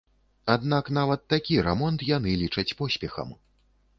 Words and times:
Аднак 0.53 0.87
нават 0.97 1.21
такі 1.33 1.59
рамонт 1.67 2.05
яны 2.11 2.31
лічаць 2.45 2.75
поспехам. 2.83 3.29